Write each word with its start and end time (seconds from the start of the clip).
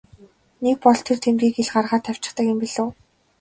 Нэг 0.63 0.75
бол 0.85 0.97
тэр 1.05 1.17
тэмдгийг 1.23 1.55
ил 1.61 1.69
гаргаад 1.75 2.03
тавьчихдаг 2.05 2.45
юм 2.53 2.57
билүү. 2.61 2.89